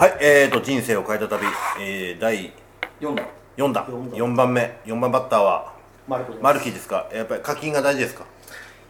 [0.00, 1.44] はい、えーと、人生を変えた旅、
[1.78, 2.50] えー、第
[3.02, 3.26] 4番。
[3.58, 5.74] 4弾、四弾4番目、4番バッターは、
[6.08, 6.24] マル
[6.58, 7.06] キーですか？
[7.12, 8.24] やっぱり課金が大事ですか？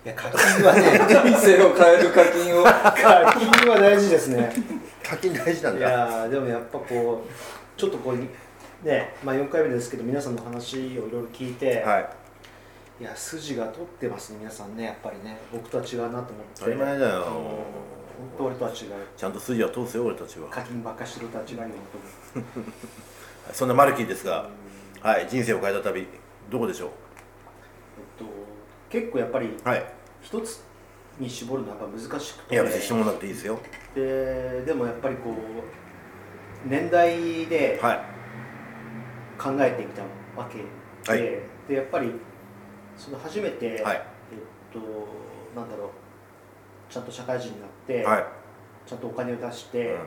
[0.05, 2.63] いや課金はね人生を変える課金を。
[2.63, 2.93] 課
[3.37, 4.53] 金は大事ですね。
[5.03, 5.91] 課金大事なんいだ。
[5.91, 12.09] やーでもやっぱこうちょっとこうねまあ4回目ですけど皆さんの話をいろいろ聞いて、はい。
[13.01, 15.39] い、や筋が取ってますね皆さんねやっぱりね。
[15.53, 16.33] 僕とは違うなと思って。
[16.61, 17.27] 当たり前だよ
[18.37, 18.77] 当俺とは違う
[19.17, 20.49] ちゃんと筋は通すよ、俺たちは。
[20.49, 21.63] 課金ばっかしてるとは違うよ
[22.35, 22.45] 本
[23.53, 24.49] そんなマルキーですが、
[25.03, 26.07] 当にはい、人生を変えた旅、
[26.51, 28.31] どこでしょえっと
[28.91, 29.85] 結構やっぱりうはい。
[30.23, 30.63] 一つ
[31.19, 33.59] に絞るのはやっぱ難しくていや、別にしてもらわなくていいですよ。
[33.95, 38.01] ででもやっぱりこう年代ではい。
[39.39, 40.03] 考えてみた
[40.37, 40.65] わけで,、
[41.11, 42.13] はいでやっぱり
[42.97, 44.03] その初めて、はい。
[44.33, 44.79] えっと
[45.59, 45.89] なんだろう
[46.91, 48.25] ちゃんと社会人になって、はい。
[48.87, 49.99] ちゃんとお金を出して、うん。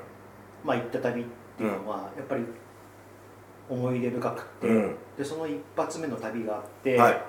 [0.66, 1.26] まあ行った旅っ
[1.58, 2.44] ていうのは、やっぱり
[3.70, 4.96] 思い入れ深くて、うん。
[5.18, 7.22] でその一発目の旅があって、はい。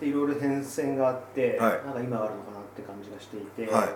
[0.00, 1.72] でいろいろ変遷があって、はい。
[1.84, 3.88] なんか今があるのかなって感じがしていて、はい。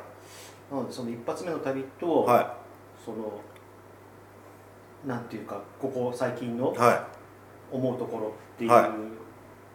[0.73, 2.57] なのでその一発目の旅と、は
[3.05, 3.41] その
[5.07, 6.75] なんていうかここ最近の
[7.71, 8.89] 思うところっていうは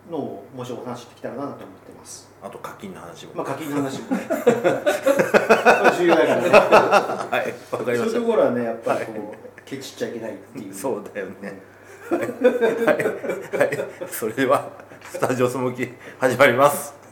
[0.10, 1.66] のをもしお話しできたらなと思って
[1.98, 2.30] ます。
[2.44, 2.46] い。
[2.46, 3.32] あと課金の話も。
[3.36, 4.28] まあ課金の話もね
[5.98, 6.50] 重要だからね。
[6.50, 7.76] はい。
[7.76, 10.74] わかりましそういうところはねやっぱりこう、ケチっちゃいけないっていう。
[10.74, 10.80] た。
[10.80, 11.62] そうだよね。
[12.10, 13.58] はい。
[13.58, 13.78] はい。
[14.10, 14.72] それでは、
[15.04, 17.07] スタジオスモーキー始まります。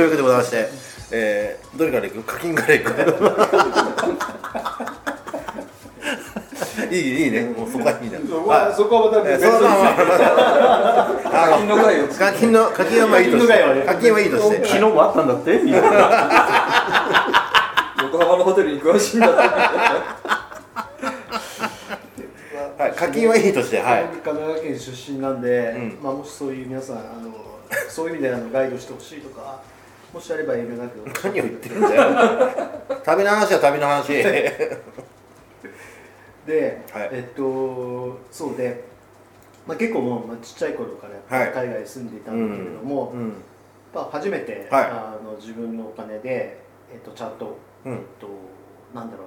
[0.00, 0.66] というわけでございまして、
[1.10, 2.90] えー、どれからいく課金からいく
[6.90, 7.44] いいいいね。
[7.50, 8.18] もうそこはいいね。
[8.26, 9.52] そこはそこはまたえー別に。
[9.52, 9.96] そこはまあ
[11.28, 11.52] ま。
[11.52, 13.52] あ課金の回を課金の課金はまあいいとして。
[13.84, 14.56] 課金はいいとして。
[14.66, 15.60] 昨日もあったんだって？
[18.02, 19.36] 横浜のホテルに詳しいんだって。
[22.82, 24.04] はい課金はいいとしてはい。
[24.04, 25.98] 神奈川県出身なんで、うん。
[26.02, 27.50] まあもしそういう皆さんあの
[27.90, 29.60] そういう意味であのガイドしてほしいとか
[30.12, 30.98] もしあれば遠慮なく。
[31.24, 32.02] 何を言ってるんだよ。
[33.04, 34.12] 旅の話は旅の話。
[36.46, 37.08] で、はい。
[37.12, 38.84] えっとそうで、
[39.66, 41.14] まあ、結構もう、まあ、ちっちゃい頃から
[41.52, 43.34] 海外に住んでいたんだけれども、うん
[43.94, 44.84] まあ、初めて、はい。
[44.84, 46.60] あの自分のお金で、
[46.92, 47.92] えっと、ちゃんと、うん。
[47.92, 48.28] えっと、
[48.94, 49.24] なんだろ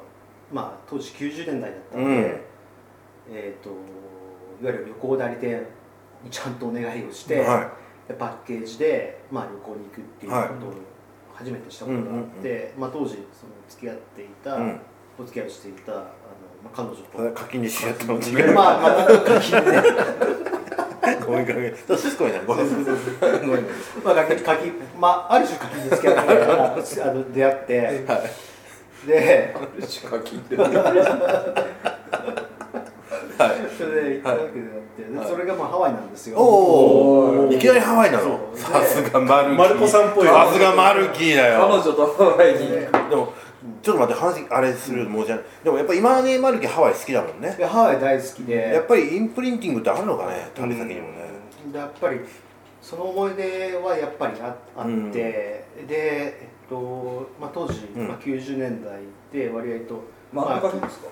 [0.52, 2.42] う、まあ、当時90年代だったので、うん。
[3.32, 5.66] えっと、いわゆる旅行代理店
[6.24, 7.83] にちゃんとお願いをして、はで
[8.20, 10.74] パッケージで、まあ、旅行に行くっていうことを
[11.34, 14.80] 初めてしたことがあって、まあ、当時その付き合っていた、うん。
[15.20, 16.02] お付き合いをしていたあの、
[16.64, 17.30] まあ、彼女と。
[17.30, 19.84] い課金にしやったの違うまあ、まあ、課金ね。
[21.26, 21.76] ごめんごめん。
[22.46, 23.66] ごめん
[24.04, 28.06] まあ、課金、課金、まあ、ある種課金で付き合ってから、あの、出会って。
[29.08, 29.56] で、
[30.10, 30.56] 課金って
[33.78, 36.38] それで行ったわけであって、でそれがまあハワイなんですよ。
[36.38, 38.40] おおいきなりハワイなの？
[38.54, 38.58] そう。
[38.60, 39.58] さすがマルキー。
[39.58, 41.62] マルコさんっぽいさすがマルキーだよ。
[41.62, 42.68] 彼女とハワイに。
[42.70, 43.34] ででも
[43.82, 45.44] ちょっと待って話あれする申し訳ない。
[45.64, 47.56] でもやっぱ今ねマルキーハワイ好きだもんね。
[47.58, 48.56] でハワイ大好きで。
[48.74, 51.24] やっぱりインプリンティングってあるのかね旅先にもね。
[51.74, 52.20] やっぱり
[52.82, 55.12] その思い出はやっぱりああって、うん。
[55.12, 55.18] で、
[55.88, 58.08] えっとまあ、当時、うん。
[58.10, 59.00] まあ、90年代
[59.32, 60.02] で割合と
[60.34, 61.10] まあ辺ですか？90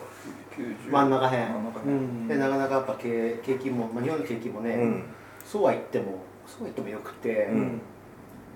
[0.57, 1.43] 真ん中辺。
[1.45, 1.95] 真ん中辺。
[1.95, 2.27] うん。
[2.27, 5.03] でなかなかやっぱ景景気も、まあ、日本の景気もね、うん。
[5.45, 7.81] そうは言ってもそうは言ってもよくて、うん。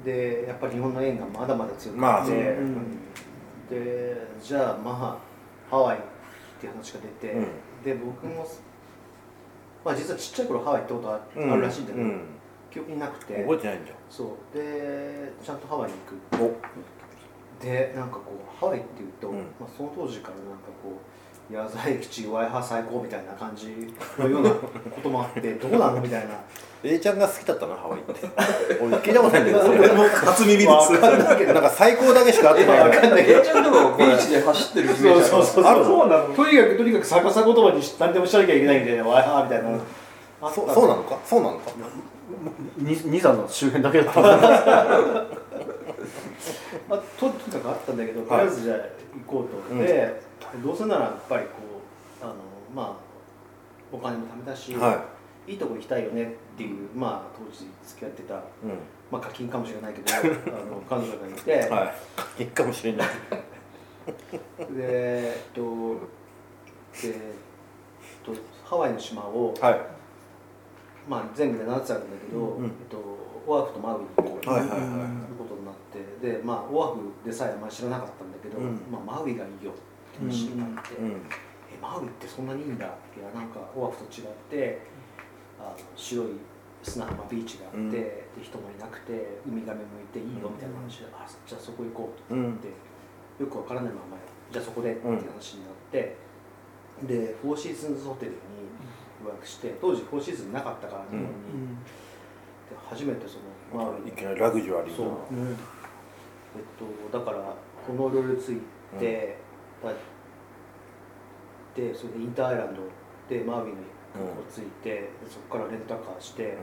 [0.03, 2.25] でやっぱり日本の円がまだまだ強くて、まあ
[3.69, 5.17] でじゃあま
[5.71, 6.01] あハワイっ
[6.59, 7.47] ていう話が出て、うん。
[7.83, 8.45] で僕も、
[9.83, 11.13] まあ、実はちっちゃい頃ハワイ行ったこと
[11.53, 12.21] あるらしいんだけど、うん。
[12.71, 13.41] 記憶になくて。
[13.41, 14.57] 覚えてないんじそう。
[14.57, 16.55] でちゃんとハワイに行く。
[17.61, 19.37] でなんかこうハワイっていうと、うん。
[19.59, 20.95] まあ、その当時からなんかこう
[21.51, 23.67] 矢沢基地ワイハ最高みたいな感じ
[24.17, 24.67] のようなこ
[25.03, 26.35] ともあって どうなのみたいな。
[26.83, 28.13] A ちゃんが好きだったなハワイって。
[28.79, 30.67] 俺聞いたことないんだけどそれも初耳です。
[30.67, 32.79] わかんないけどなんか最高だけしか会ってない。
[32.79, 35.71] わかんないけどえちゃんでもビーチで走ってるイメージあるそうそうそう。
[35.71, 35.85] あるの？
[35.85, 36.23] そうなの。
[36.25, 39.79] とにかくとにかく逆さ言葉にし何でもしなきゃいけないみたいなワイハーみたいな、あっ
[40.49, 41.17] たそそうなのか？
[41.25, 41.71] そうなのか？
[42.77, 44.21] に二座の周辺だけだった。
[46.87, 48.43] まあ、ととにかくあったんだけど、とはい。
[48.45, 48.83] りあえずじゃあ行
[49.25, 49.79] こうと、うん。
[49.85, 50.21] で
[50.63, 51.51] どうせならやっぱりこ
[52.21, 52.35] うあの
[52.73, 55.05] まあお金も貯めたし、、は
[55.47, 55.53] い。
[55.53, 58.69] いとこ行きたいよねっていうまあ当時付き合ってたいうん。
[59.11, 60.11] まあ課金かもしれないけど
[60.51, 61.93] あの彼女がいて、は
[62.39, 62.43] い。
[62.43, 63.07] いいかもしれない。
[64.07, 64.13] で
[64.77, 66.01] えっとで
[67.03, 67.13] えっ
[68.23, 69.95] とハワイの島を、はい。
[71.07, 72.97] まあ、全部で7つあるんだけど、うんえっと、
[73.45, 75.75] オアフとマウイに行こことになっ
[76.19, 78.81] てで、まあ、オアフでさえあんまり知らなかったんだけど、うん。
[78.91, 79.81] まあ、マウイがいいよって
[80.19, 81.11] 話になって、うん。
[81.11, 84.81] えマウイってそんなにいいんだいやなんかオアフと違って
[85.59, 86.27] あの白い
[86.83, 87.91] 砂浜ビーチがあって、うん。
[87.91, 92.61] で人もいなくてウミガメもいていいよみたいな話で、あじゃあそこ行こうとうん。
[92.61, 92.69] で
[93.39, 94.17] よくわからないまま
[94.51, 96.15] じゃあそこでっていう話になって、
[97.03, 98.37] でフォーシーズンズホテルに
[99.25, 101.27] 予約して当時フォーシーズンなかったから日本に、
[102.69, 103.39] で初めてそ
[103.73, 105.07] のマウイいきなりラグジュアリーそう。
[105.07, 105.13] な
[106.55, 106.63] えっ
[107.11, 108.61] とだからホノルル着い
[108.99, 109.37] て、
[109.91, 109.97] だ
[111.75, 112.81] でそれでインターアイランド
[113.27, 113.81] でマービーの
[114.13, 116.57] 空港着いて、でそこからレンタカーして、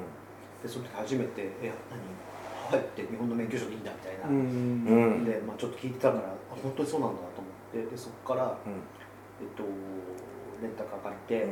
[0.63, 2.01] でその時初めて「え何？
[2.71, 4.35] ハワイって日本の免許証でいいんだ」みたいな、うん。
[4.37, 5.25] うん。
[5.25, 8.73] で、まあ、ちょっと聞いてたからあ本当にそうなんだと思ってでそこから、うん。
[9.43, 9.65] えっと、
[10.63, 11.51] レンタカー借りて、で、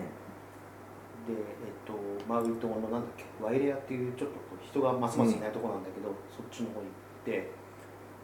[1.35, 1.93] えっと、
[2.29, 7.51] マウイ島のなんだっけワイレアっていうちょっとこう人がますますいないとこなんだけど、そっちの方に行って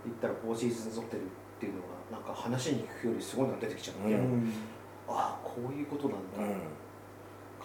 [0.07, 1.23] 行ったらフォーシーズンズホテル
[1.57, 4.53] っていうのがなんか話に聞くよりすごいのが出てきちゃって、うん。
[5.09, 6.61] ああこういうことなんだ、うん。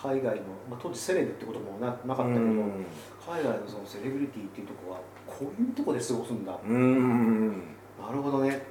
[0.01, 2.85] 海外の、まあ、当時セレブってこともななかったけど、うん。
[3.19, 7.49] 海外のそのセレブリティっていうとこはこういうとこで過ごすんだ、うん
[7.99, 8.61] なるほどね。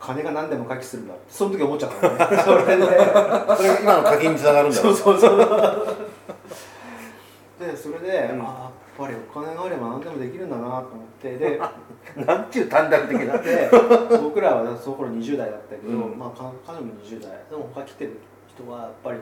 [0.00, 2.36] 金が何でも回帰するんだってその時思っちゃったのね。
[2.44, 2.84] それで。
[2.84, 5.96] それが今の課金につながるんだろそうそうそう。
[7.58, 8.42] でそれで、うん。
[8.42, 8.63] ああ
[8.96, 10.82] ぱりお金があれば何でもできるんだなと思っ
[11.20, 11.60] てで
[12.24, 13.38] なんていう短絡的な。
[13.38, 13.70] で
[14.22, 16.18] 僕らはその頃20代だったけど、うん。
[16.18, 17.30] まあか彼女も20代。
[17.50, 18.12] でも他来てる
[18.48, 19.18] 人はやっぱり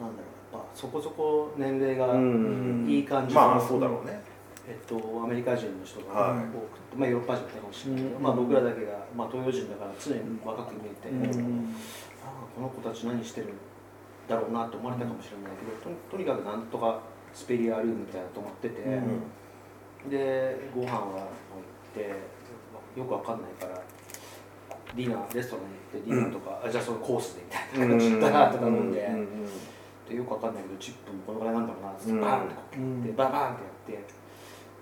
[0.00, 2.86] なんだろうやっぱそこそこ年齢がうん。
[2.88, 4.22] いい感じの、まあそうだろうね。
[4.66, 6.38] えっと、アメリカ人の人がはい。
[6.38, 8.22] 多くて、まあ、ヨーロッパ人もいたかもしれないけど、うん。
[8.22, 11.74] まあ、僕らだけが、まあ、東洋人だから常に若く見えて、うん。
[12.24, 13.50] ああこの子たち何してるん
[14.26, 17.00] だろうなって思われたかもしれないけどとにとにかくなんとか
[17.34, 19.00] スペリアルームみたいなの泊まってて、
[20.08, 22.10] でご飯は行って
[22.98, 23.82] よくわかんないから
[24.94, 28.92] ディナーレストランに行ってディナーとか、あじゃあそのコースでみたいな感じでバーって頼ん。
[28.92, 29.10] で,、
[30.08, 32.20] でよくわかんないけど10分このぐらいなんだろうなってうん。
[32.20, 33.02] バーンってこううん。
[33.04, 34.14] でババーンってやって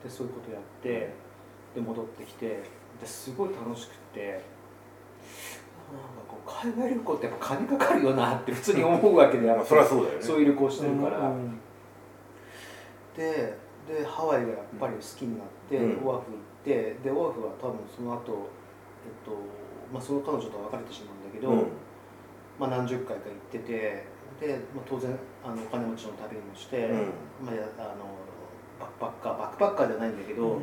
[0.09, 1.13] でそういうことやって
[1.75, 2.47] で戻ってきて
[3.01, 4.43] ですごい楽しくてなんか
[6.29, 10.25] こう海外旅行ってやっぱ金かかるよなって普通に思うわけでやっぱまあそそうだよね。
[10.25, 11.59] そういう旅行してるから、うん
[13.17, 16.07] ででハワイがやっぱり好きになって、うん。
[16.07, 18.49] オアフ行ってでオアフは多分その後
[19.05, 19.37] えっと
[19.93, 21.73] まあその彼女とは別れてしまうんだけど、うん。
[22.59, 24.07] まあ、何十回か行ってて
[24.41, 27.13] で、まあ、当然あのお金持ちの旅もして、うん。
[27.45, 28.15] まあ、やあの
[28.79, 30.59] バックパッカーバックパッカーじゃないんだけど、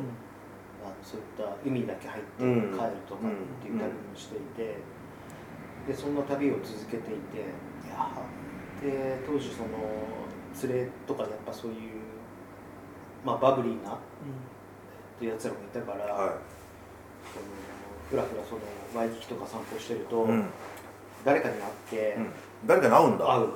[0.84, 3.30] あのそういった海だけ入ってうん帰るとかっ
[3.60, 4.76] ていう旅もしていて、
[5.86, 8.08] でそんな旅を続けていていや
[8.80, 11.99] で当時その連れとかでやっぱそういう、
[13.24, 13.98] まあ、バブリーな
[15.20, 16.38] やつらもいたから、は
[17.32, 17.46] その
[18.10, 18.60] ふらふらその
[18.94, 20.46] ワイキキとか散歩してると、いうん。
[21.24, 22.30] 誰かに会って、うん。
[22.66, 23.24] 誰かに会うんだ？
[23.26, 23.46] 会う、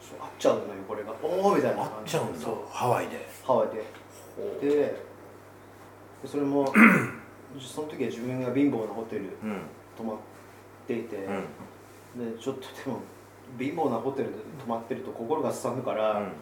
[0.00, 1.14] そう会っちゃうのよこれが。
[1.22, 1.82] おおみたいな。
[1.82, 2.38] 会っ感じちゃうんだ。
[2.40, 2.54] そう。
[2.68, 3.28] ハワイで。
[3.44, 3.68] ハワイ
[4.60, 4.68] で。
[4.68, 5.02] でで
[6.26, 6.72] それも
[7.60, 9.60] その時は自分が貧乏なホテルうん。
[9.96, 10.16] 泊まっ
[10.88, 11.16] ていて、
[12.16, 12.34] うん。
[12.34, 13.00] でちょっとでも
[13.58, 16.32] 貧乏なホテルで泊まってると心がすさむから、うん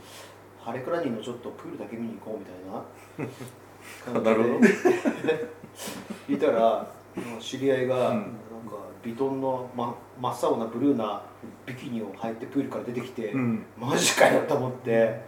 [0.63, 2.55] ハレクラニのちょっとプールだけ見に行こうみたい
[4.15, 4.21] な。
[4.21, 6.35] なるほど。
[6.35, 6.87] いたら
[7.41, 8.17] 知り合いが、うん。
[8.17, 8.33] なんか
[9.03, 11.23] ビトンの、ま、真っ青なブルーな
[11.65, 13.65] ビキニを履いてプールから出てきて、うん。
[13.79, 15.23] マジかよと思って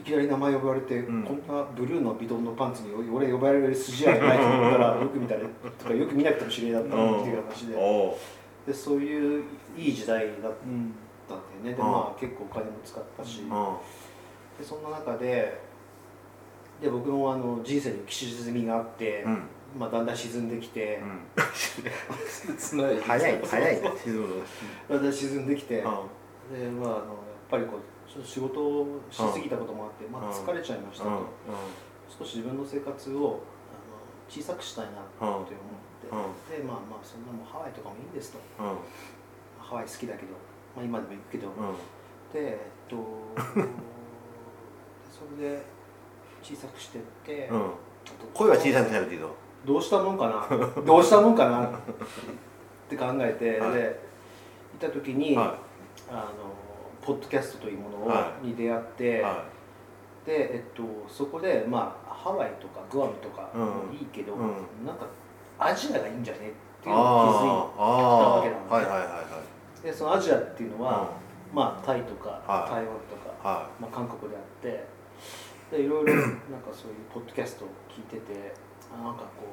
[0.00, 1.22] いきなり名前呼ばれて、うん。
[1.22, 5.40] こんなブルーのビトンのパンツに俺呼ばれる筋合いないと思ったらよく見たら
[5.78, 8.18] とかよく見なくても知り合いだったっていう話で。
[8.66, 9.44] でそういう
[9.76, 11.74] いい時代だったんだようんね。
[11.74, 11.92] でうん。
[11.92, 13.42] まあ結構お金も使ったし。
[13.42, 13.76] うん
[14.58, 15.60] でそんな中で
[16.80, 19.42] で僕もあの人生に浮き沈みがあって、うん。
[19.78, 21.02] まあ、だんだん沈んできて、
[22.48, 23.40] 切ない早い。
[23.44, 26.80] 早いだんだん沈んできて、でうん。
[26.80, 27.04] まああのやっ
[27.50, 31.10] ぱりこうちょっと仕事をしすぎたこともあって、まあ、うん疲れちゃいましたと、
[32.18, 33.40] 少し自分の生活をあの
[34.28, 35.54] 小さくしたいなって思って、
[36.56, 38.38] でまあまあそんなもんハワイとかもいいんですと。
[38.58, 38.76] うん。
[39.58, 40.32] ハワイ好きだけど、
[40.76, 41.54] まあ、今でも行くけど、うん。
[42.32, 42.96] でえっと
[45.18, 45.62] それで
[46.42, 47.70] 小さくしてって、うん。
[48.32, 49.30] 声は小さくしなくていいぞ
[49.66, 50.46] どうしたもんかな？
[50.86, 51.66] どうしたもんかな？
[51.66, 51.70] っ
[52.88, 53.72] て考えて、はい。
[53.72, 54.00] で
[54.76, 55.56] いた時に、は
[56.08, 56.54] あの
[57.04, 59.22] ポッドキャストというものを、はに出会って、い。
[59.22, 59.44] は
[60.24, 63.60] で、えっと、そこで、まあ、ハワイとかグアムとかうん。
[63.60, 64.86] もいいけど、うん。
[64.86, 65.06] なんか
[65.58, 66.50] アジアがいいんじゃね？
[66.50, 68.74] っていうあのを気づいたわけなんでー。
[68.74, 69.82] はいはいはいはい。
[69.82, 71.10] てでそのアジアっていうのは、
[71.52, 72.70] まあ、タイとか、はい。
[72.70, 74.86] 台湾とか、はまあ、韓国であって
[75.70, 78.54] でいろいろ なんかそういうポッドキャストを聞いてて
[78.92, 79.48] あなんかこう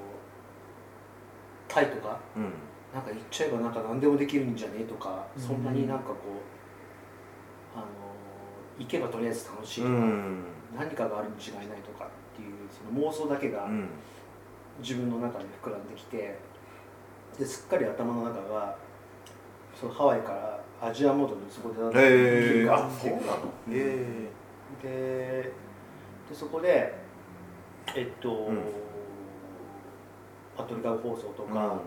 [1.67, 2.53] タイとかいうん。
[2.93, 6.15] なんか言っちゃえばなんか何でもできるんじゃねえとか、そんなになんかこ
[7.75, 7.85] うあの
[8.79, 10.43] 行けばとりあえず楽しいとか、うん。
[10.77, 13.89] 何かがあるに違いないとかっていうその妄想だけがうん。
[14.81, 16.37] 自分の中で膨らんできて
[17.37, 18.77] ですっかり頭の中が
[19.77, 20.31] そのハワイか
[20.81, 23.51] らアジアモードにそこでへえああそうなの。
[23.69, 24.29] へ
[24.81, 25.51] で
[26.29, 27.05] でそこで
[27.93, 28.57] えっと、ん。
[30.57, 31.81] アトリカ放送とか、えま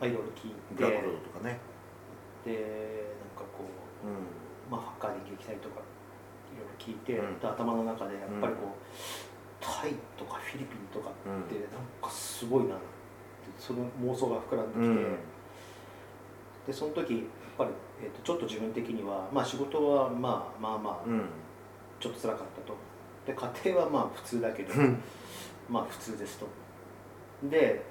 [0.00, 1.58] あ、いろいろ聞いてブラドとかね。
[2.44, 3.64] でなんかこ
[4.04, 4.14] ううん。
[4.70, 7.38] まあ、ハッカーできたりとかいろいろ聞いて、うん。
[7.38, 8.76] で頭の中でやっぱりこう、
[9.60, 11.12] タイとかフィリピンとかっ
[11.48, 11.62] てうん。
[11.62, 12.84] なんかすごいなって
[13.58, 15.18] その妄想が膨らんできて、うん。
[16.66, 17.22] でその時やっ
[17.56, 17.70] ぱり、
[18.02, 21.22] えー、とちょっと自分的には、まあ、仕事はまあまあまあうん。
[22.00, 22.76] ちょっと辛かったと
[23.26, 25.02] で家庭はまあ普通だけど、うん。
[25.68, 26.46] まあ普通ですと。
[27.50, 27.82] で、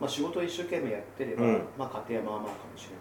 [0.00, 1.62] まあ、仕事を一生懸命やってれば、うん。
[1.78, 2.98] まあ家庭はまあまあかもしれない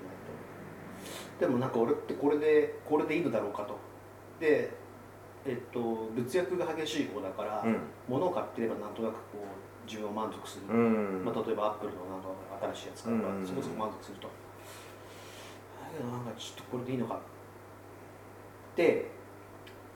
[1.39, 1.45] と。
[1.45, 3.77] でもなんか俺ってこれでこれでいいのだろうかと。
[4.39, 4.71] で
[5.45, 7.77] えっと物欲が激しい方だから、うん。
[8.07, 11.25] 物を買ってればなんとなくこう自分を満足する、うん。
[11.25, 12.27] まあ、例えばアップルのなんか
[12.75, 13.47] 新しいやつ買えばうん。
[13.47, 14.33] そこそこ満足すると、だ
[15.97, 17.19] けどなんかちょっとこれでいいのか
[18.75, 19.16] で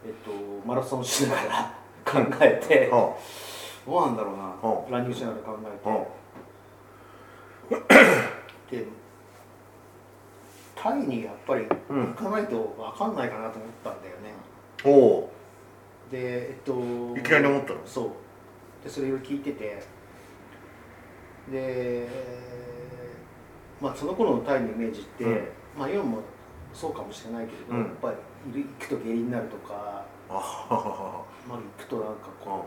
[0.06, 0.32] えっと
[0.66, 1.74] マラソンしながら
[2.06, 3.16] 考えて、は
[3.86, 5.70] どうなんだろうな、うランニングしながら考あ
[7.70, 7.76] え
[8.70, 8.86] て、で
[10.76, 12.08] タイにやっぱりうん。
[12.08, 14.34] 行かないと分かんないかなと思ったんだよね。
[14.84, 15.32] おお
[16.10, 16.74] でえっと
[17.18, 17.80] いきなり思ったの？
[17.86, 18.10] そう。
[18.84, 19.84] でそれを聞いてて。
[21.52, 22.08] で
[23.82, 25.48] まあその頃のタイのイメージって、うん。
[25.78, 26.20] まあ今も
[26.74, 27.80] そうかもしれないけれど、うん。
[27.80, 28.16] やっぱり
[28.50, 32.66] 行くと下痢になるとか、まあ、行くとなんかこ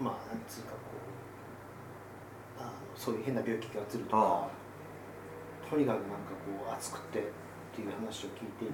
[0.00, 0.76] う、まあなんつうかこ
[2.58, 4.48] うあのそういう変な病気がうつるとか
[5.68, 7.22] とにかくなんかこう暑くてっ
[7.74, 8.72] ていう話を聞いていて、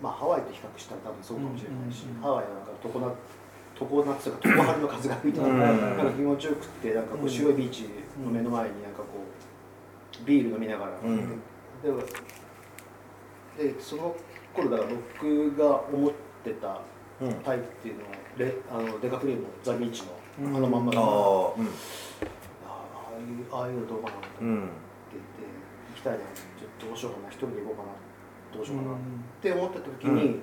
[0.00, 3.14] まあハワイと比較したら多分そうかもしれないし、うんハワイはなんか常夏
[3.78, 7.90] 常夏とか常春の風が吹いてなんか気持ちよくってなんかこう白いビーチ
[8.24, 9.04] の目の前になんかこ
[10.22, 11.42] うビール飲みながら、うん。
[11.82, 11.90] で
[13.58, 14.14] でその
[14.62, 16.12] 頃だから僕が思っ
[16.44, 16.80] てた
[17.20, 17.34] うん。
[17.44, 20.56] タイっていうのはレあのデカプリウムのザ・ビーチのうん。
[20.56, 21.16] あのまんまあだなああ
[21.56, 21.66] うん。
[21.66, 21.68] あ
[23.18, 24.54] いうああいうのどうかなと思ってうん。
[24.54, 24.70] 言って、
[25.94, 27.88] 行きたいなちょっとどうしようかな一人で行こうかな
[28.56, 29.24] どうしようかな、っうん。
[29.42, 30.40] て思った時に、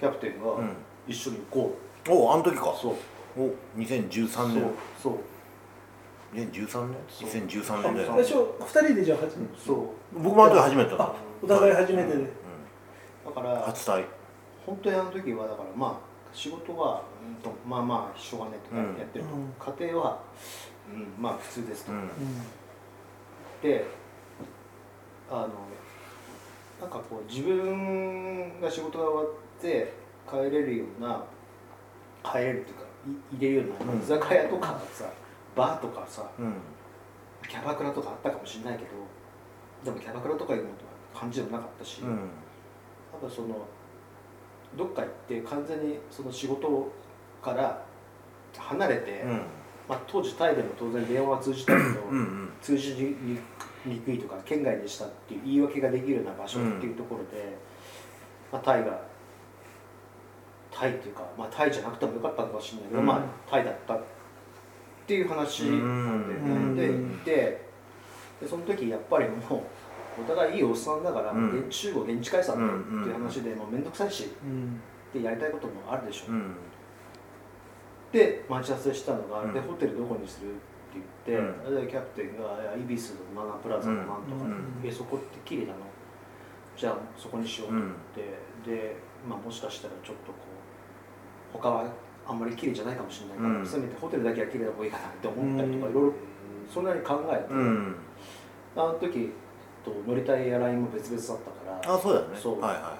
[0.00, 0.70] キャプテンがうん。
[1.06, 1.78] 一緒に行こ
[2.10, 2.70] おあの時か。
[2.70, 2.94] う、そう
[3.36, 4.62] お2013年。
[4.62, 4.72] そう
[5.02, 5.14] そう。
[6.34, 6.96] 2013年？
[7.08, 7.28] そう。
[7.30, 8.34] 2013年だよ最初
[8.82, 10.20] 二人でじゃあ初めてそう。
[10.20, 11.04] 僕もあの時初めてだった。
[11.04, 12.14] あお互い初めてで。
[12.14, 12.28] うん
[13.24, 14.04] だから初体。
[14.66, 18.98] 本当にあの時はだからまあ仕事は、うんと、まあまあしょうがないとかうん。
[18.98, 19.52] やってると、うん。
[19.80, 20.22] 家庭は、
[20.92, 22.08] うん、まあ普通ですと、うん。
[23.62, 23.86] で
[25.30, 25.48] あの
[26.80, 29.92] なんかこう自分が仕事が終わって
[30.28, 31.24] 帰れるような
[32.24, 32.84] 帰れるっていうか
[33.32, 34.00] い入れるようなうん。
[34.00, 35.04] 居酒屋とかさ、
[35.54, 36.54] バーとかさうん。
[37.48, 38.90] キャバクラとかあったかもしれないけど
[39.84, 42.30] でもキャバクラとかいうのとか感じでもなかったし、うん
[43.22, 43.66] やっぱその
[44.76, 46.92] どっか行って完全にその仕事
[47.42, 47.84] から
[48.58, 49.42] 離れて、うん。
[49.86, 52.94] まあ、当時タイでも当然電話は通じたけど、うんうん通じ
[53.84, 57.58] にくいとか県外でしたっていう言い訳ができるような場所っていうところで、
[58.50, 58.98] まあ、タイが
[60.70, 63.06] タイっていうか、まあ、タイじゃなくてもよかったのかもしれないけど、うん。
[63.06, 64.02] まあタイだったっ
[65.06, 66.76] ていう話なんだよね、うん。
[66.76, 67.60] で行って
[68.40, 69.60] でその時やっぱりもう
[70.20, 71.66] お互いいいおっさんだから、うん。
[71.66, 73.08] 現中国現地解散ってうんうん。
[73.08, 74.80] いう話で、もう面倒くさいしうん。
[75.12, 76.54] でやりたいこともあるでしょ、うん。
[78.12, 79.52] で待ち合わせしたのが、うん。
[79.52, 80.54] でホテルどこにするっ
[80.92, 84.86] て言って、でキャプテンがいや「イビスのマナプラザのなんとか、うん。
[84.86, 85.78] えそこって綺麗なの。
[86.76, 88.96] じゃあそこにしようと思って、で、
[89.28, 90.38] まあ、もしかしたらちょっとこ
[91.54, 91.84] う他は
[92.26, 93.66] あんまり綺麗じゃないかもしれないから、うん。
[93.66, 95.92] せめてホテルだけは綺麗な方がいいかなって思ったりとか、うん。
[95.92, 96.12] いろいろ
[96.68, 97.96] そんなに考えて、うん。
[98.76, 99.32] あの時
[99.84, 101.50] と乗りたいエアラインも別々だった
[101.82, 102.38] からあそうだよね。
[102.40, 102.60] そう。
[102.60, 102.96] はいは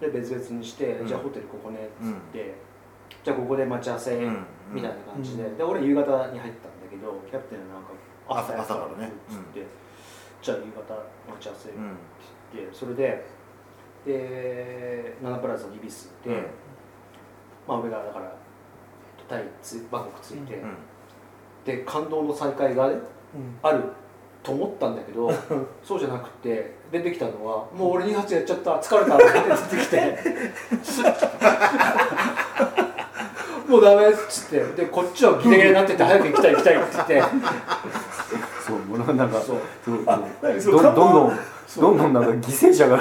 [0.00, 1.06] で別々にして、うん。
[1.06, 2.54] じゃあホテルここねっつって、
[3.22, 4.46] じゃあここで待ち合わせ、いうん。
[4.72, 5.56] みたいな感じで、うん。
[5.58, 6.52] で俺夕方に入ったんだ
[6.90, 7.90] けどキャプテンはなんか
[8.28, 9.08] 朝朝からね。
[9.08, 9.66] っつって、
[10.40, 10.94] じゃあ夕方
[11.28, 11.96] 待ち合わせってうん
[12.54, 13.26] 言って、それで
[14.06, 16.30] でナナプラザのイビスで、
[17.66, 18.34] まあ俺がだから
[19.28, 20.74] タイつバンコク着いて、うん。
[21.64, 22.94] で感動の再会がね、
[23.62, 23.84] ある
[24.42, 25.30] と思ったんだけど
[25.84, 29.24] そうじゃなくて出てきたのは「もう俺2発やっちゃった疲れた」って
[29.76, 30.18] 出てきて
[33.68, 37.22] 「もうダメ」っつってでこっちはギレギレになってて「早く行きたい行きたい」って言って。
[38.70, 39.56] そうもうなんかそう。
[39.84, 40.04] そう
[40.42, 41.36] 何そうどんどんどん
[41.80, 42.98] どんどんなんか犠牲者が。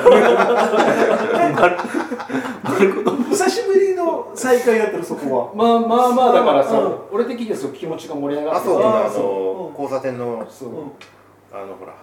[3.29, 5.55] 久しぶりの再会だったらそこは。
[5.55, 6.95] まあまあまあだからさ、うん。
[7.11, 10.45] 俺的にはすごく気持ちが盛り上がってあそうの交差点の。
[10.49, 10.69] そう
[11.51, 11.95] あのほら。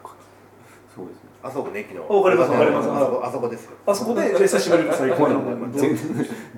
[0.94, 2.08] そうですねあそこの駅の。
[2.08, 2.88] わかりますわかります。
[2.90, 3.72] あそこあそこですよ。
[3.86, 5.28] あそこで久しぶりの再会前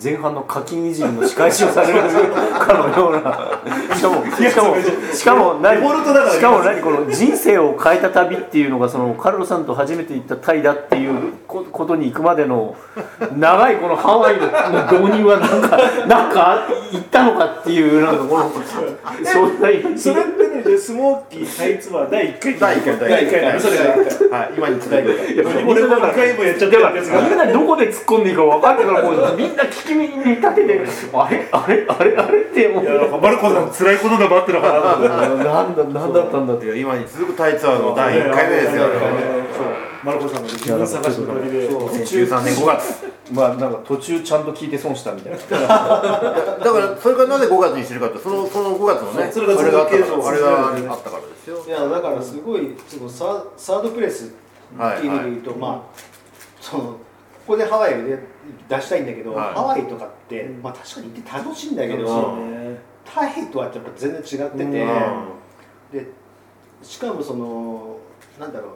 [0.03, 3.61] 前半の課金いじりの仕返しをされるかのような。
[3.95, 4.77] しかもしかも
[5.13, 5.83] しかも何？
[6.31, 6.81] しかも何？
[6.81, 12.77] この人生を変えた旅っていうのがそのカルロさんと初めて行ったタイだっていうこことに行くまでの
[13.37, 14.47] 長いこのハワイの
[15.01, 15.77] 導入はなんか
[16.07, 18.51] なんか行ったのかっていうなんかこの
[19.25, 19.69] そんな
[19.99, 20.25] それ
[20.61, 22.99] ってねじゃあスモーキータイツアー第1回第一回。
[22.99, 30.81] 第1回なのそれが1回はい今に続いていや俺も2回もやっちゃってみんなどこで突っ込んでいいか分かんないからもうみんな聞き耳に立てて
[31.13, 31.49] あれ？
[31.53, 31.87] あれ？
[31.89, 32.17] あれ？
[32.17, 32.41] あれ？
[32.43, 33.21] ってもう。
[33.21, 38.89] マルコさん辛いことが待ってるのかななんだなんだったんだって今に続くタイツアーの第1回目ですよ
[40.05, 41.69] マルコさんが自分探しの旅で。
[41.69, 43.19] 2013年5月。
[43.33, 45.39] まあなんか途中ちゃんと聞いて損したみたいな。
[45.49, 50.07] だからそれがなぜ5月にしてるかってそのその5月のねそれがあれがあったから。
[50.07, 51.65] そうあれがあったからですよ。
[51.67, 54.29] いやだからすごいそのササードプレスっ
[55.01, 55.81] ていう意味で言うと、まあ
[56.61, 58.19] そのここでハワイで
[58.69, 59.55] 出したいんだけど、はい。
[59.55, 64.71] ハワイとかって、まあ、確かに行って楽しいんだけど、うんタイとはやっぱ全然違ってて、うん。
[65.91, 66.07] で
[66.83, 67.97] しかもその
[68.39, 68.71] なんだろう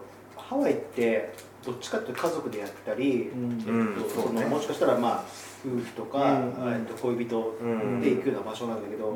[0.52, 1.32] ハワイって
[1.64, 3.58] どっちかっていうと家族でやったり、うん。
[3.96, 5.24] えっとそのもしかしたらまあ
[5.64, 6.72] 夫婦とか、うん。
[6.72, 8.00] えっと恋人うん。
[8.00, 9.12] で行くような場所なんだけど、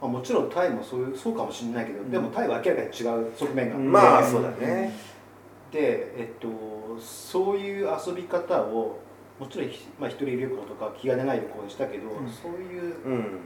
[0.00, 4.92] まあ、もちろんタイもそういうそうかもしれないけど、でもタイは明らかに違う側面があって、まあそうだね。
[5.72, 6.48] で、えっと、
[7.00, 8.98] そういう遊び方を
[9.38, 12.08] もちろんひ、まあ、一人旅行とか気兼ねない旅行にしたけど、
[12.42, 13.40] そういううん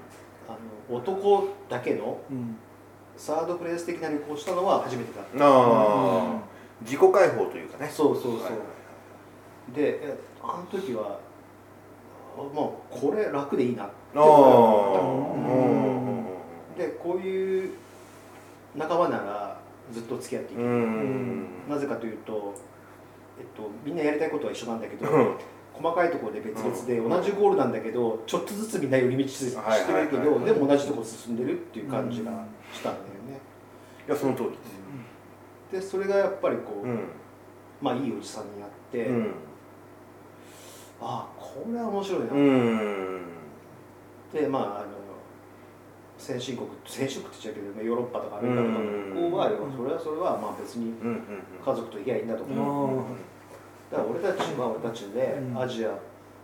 [0.49, 0.53] あ
[0.91, 2.21] の男だけの
[3.17, 6.50] サードプレイス的な旅行をしたのは初めてだった、ああ
[6.83, 7.91] 自己解放というかね。
[7.91, 8.53] そうそうそう、はい
[9.75, 11.21] でえあの時は
[12.37, 13.93] あまあこれ楽でいいなって。
[14.19, 15.21] 思
[16.75, 17.73] ったでこういう
[18.75, 19.61] 仲間なら
[19.93, 20.63] ずっと付き合っていけ
[21.69, 22.55] なぜかというと、
[23.39, 25.37] えっと、みんなやりたいことは一緒なんだけど、うん。
[25.73, 33.41] 細かいところで別々で同じゴールなんだけどちょっとずつみんな寄り道してるけどでも同じとこ進んでるっていう感じがしたんだよね。
[34.07, 34.80] いやその通りです
[35.71, 37.01] でそれがやっぱりこう、うん。
[37.81, 39.35] まあいいおじさんに会って、うん。
[41.01, 43.21] ああこれは面白いな、うん。
[44.33, 44.87] でまああの
[46.19, 49.15] 先進国先進国って言っちゃうけどヨーロッパとかアメリカとかうん。
[49.15, 50.93] 向こうはそれはそれはまあ別に
[51.65, 53.05] 家族と行きゃいいんだと思う、
[53.91, 56.01] だから俺たちは俺たちでアジアだか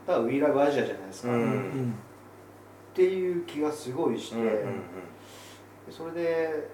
[0.06, 1.94] ら We Love アジアじゃないですか、っうん
[2.94, 4.52] ていう気がすごいして、うんうん
[5.90, 6.68] それで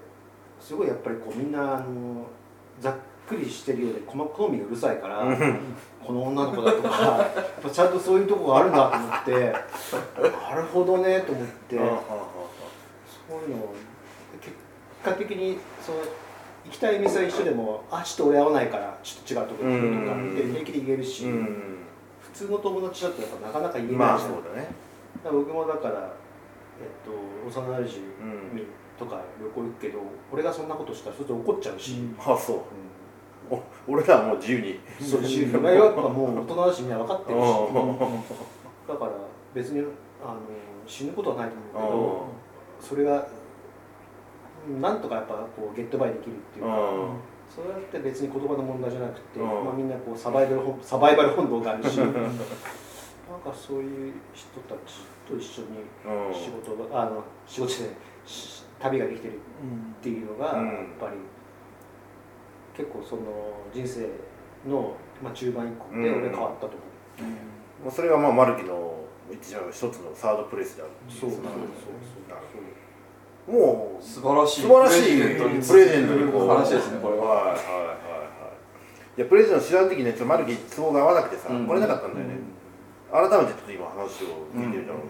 [0.59, 2.25] すごいやっぱりこうみんなあの
[2.79, 2.93] ざっ
[3.27, 5.25] くりしてるようで好好みがうるさいから、
[6.05, 6.89] この女の子だとか
[7.35, 9.31] やっぱちゃんとそういうとこがあるんだと思って
[10.51, 11.89] なるほどねと思って、うん
[13.29, 13.73] そういうのを
[14.41, 14.55] 結
[15.01, 15.99] 果的にその
[16.65, 21.77] 行きたい店は一緒でもあちょっと俺合わないからちょっと違うとこ行くとかって平気で言えるし、うん。
[22.21, 24.67] 普通の友達だとやっぱなかなか言えないじゃん、まあね。
[25.23, 26.13] 僕もだから、
[26.81, 27.11] えっと、
[27.47, 28.67] 幼馴染うん
[29.03, 29.99] とか旅行行くけど
[30.31, 32.57] 俺がそんなことしたらちょっと怒っちゃうし、あそう。
[33.49, 34.79] お俺らはもう自由に。
[34.99, 35.53] うんそう 自由に。
[35.53, 37.43] やっぱもう大人だしみんな分かってるし。
[37.43, 37.97] うん。
[38.87, 39.11] だから
[39.53, 39.81] 別に
[40.23, 40.39] あの
[40.87, 42.25] 死ぬことはないと思うけど
[42.79, 43.25] それが
[44.67, 46.89] うんなんとかやっぱこうゲットバイできるっていうか、
[47.49, 49.45] それって別に言葉の問題じゃなくて、うん。
[49.45, 55.67] まあ、みんなこうサバイバル本サバイバル本能があるしなんかそういう人たちと一緒に
[56.05, 56.33] うん。
[56.33, 57.89] 仕事があの仕事で
[58.25, 59.37] し旅ができてるっ
[60.03, 60.67] ていうのがうん。
[60.67, 61.15] やっぱり
[62.75, 63.21] 結構その
[63.73, 64.09] 人生
[64.69, 66.75] の、まあ、中盤以降で俺変わったと思
[67.81, 68.99] う、もうそれがまあマルキの
[69.31, 69.39] 一
[69.77, 71.55] つのサードプレイスであるそうそうそうなる
[73.47, 73.57] ほど。
[73.59, 77.25] もう素晴らしい素晴らしいプレゼントにこう話ですねこれは。
[77.25, 79.21] はいはいはいはいい。
[79.21, 81.67] やプレゼント知らん時ねちょっとマルキ都合が合わなくてさ、うん。
[81.67, 82.35] 来れなかったんだよね、
[83.11, 85.05] 改めてちょっと今話を聞いてみたら、もう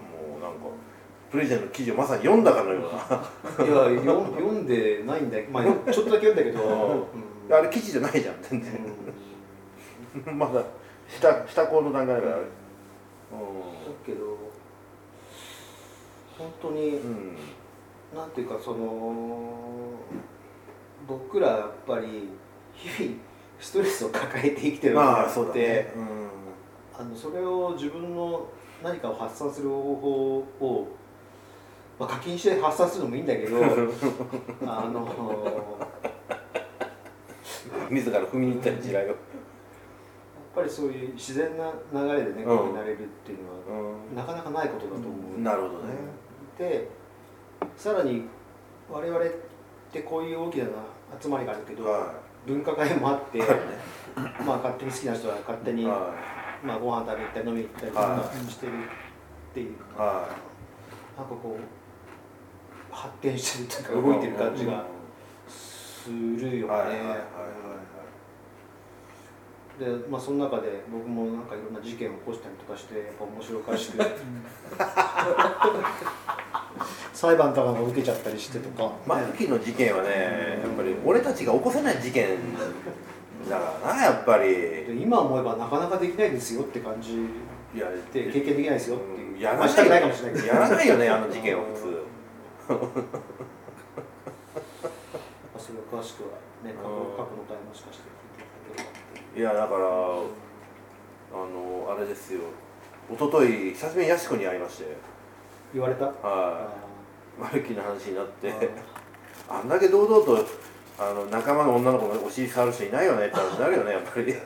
[1.33, 3.65] プレゼントの記事をまさに読んだかのような。
[3.65, 7.07] いやよ読んでないんだけど、まあ、よちょっとだけ読んだけど、
[7.49, 7.55] うん。
[7.55, 10.37] あれ記事じゃないじゃん全然。
[10.37, 10.63] まだ
[11.07, 12.35] 下下校の段階だから。
[12.35, 12.49] あれだ
[14.05, 14.37] けど
[16.37, 17.35] 本当にうん。
[18.15, 19.55] なんていうかその
[21.07, 22.29] 僕らやっぱり
[22.75, 23.15] 日々
[23.59, 25.91] ストレスを抱えて生きてるわけで
[26.95, 28.47] あのそれを自分の
[28.83, 30.87] 何かを発散する方法を、
[31.99, 33.58] まあ、課金して発散するのもいいんだけど
[34.65, 35.08] あの
[37.89, 39.08] うん自ら踏みに行ったり地雷を。
[39.10, 39.17] やっ
[40.56, 42.58] ぱりそういう自然な流れでね、うん。
[42.58, 43.39] こうになれるっていう
[43.71, 45.95] のはうなかなかないことだと思う、んなるほどね。
[46.58, 46.88] で
[47.75, 48.25] さらに
[48.91, 49.29] 我々っ
[49.91, 50.65] てこういう大きな
[51.19, 52.13] 集まりがあるけど、は
[52.45, 53.41] 文化会もあって、い。
[54.45, 56.13] まあ勝手に好きな人は勝手に、は
[56.63, 58.75] まあ、ご飯食べ行ったり飲み行ったりとはかしてるっ
[59.53, 60.27] ていう、いは
[61.17, 61.82] なんかこう
[62.93, 64.86] 発展してるっていういか動いてる感じが
[65.47, 66.73] するよね。
[66.73, 67.19] はいはいはいはい。
[69.79, 73.97] でまあその中で僕もなんかいろんな事件を起こしたりとかしてやっぱ面白おかしく
[77.13, 82.38] 裁判とかが受けちゃったりしてとか、マルキの事件はねやっぱり俺たちが起こせない事件
[83.49, 84.84] だからなやっぱり。
[84.84, 87.13] で今思えばなかなかできないですよって感じ
[87.75, 90.53] いやで経験できないですよっていう、まあ、やらないしたくないかもしれないけど。
[90.53, 91.86] やらないよねあの事件は普通。
[91.86, 92.12] まあ
[95.58, 96.30] それを詳しくは
[96.63, 96.95] ね過去の
[97.47, 98.04] 回もしかして
[98.38, 98.93] 聞いていただければっ
[99.34, 99.88] ていやだからあ
[101.47, 102.41] のあれですよ。
[103.12, 104.95] 一昨日久しぶりにやしこに会いまして。
[105.73, 106.06] 言われた？
[106.06, 106.67] はあ
[107.38, 108.49] いマルキの話になって。
[108.49, 108.69] ー。
[109.49, 110.45] あんだけ堂々と
[110.99, 114.34] あの仲間の女の子のお尻触る人いないよねって話になるよねやっぱり。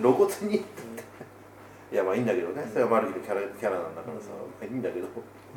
[0.00, 0.64] 露骨に
[1.92, 2.64] いやまあいいんだけどね。
[2.72, 5.08] それはマルキのキャラキャラなんだからさ、まあいいんだけど。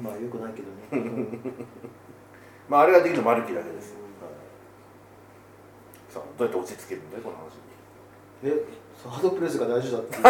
[0.04, 1.40] まあよくないけどね。
[2.68, 6.14] まああれができるのマルキだけですよ、はい。
[6.14, 7.56] さあどうやって落ち着けるんだよこの話。
[7.56, 8.66] にえ
[9.02, 10.18] サードプレスが大事だって。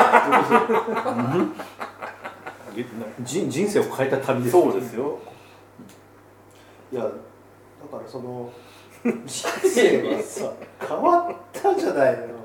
[3.25, 4.51] 人人生を変えた旅です。
[4.51, 5.17] そうですよ。
[6.91, 8.51] いやだからその
[9.25, 10.53] 人生がさ
[10.87, 12.35] 変わったじゃないの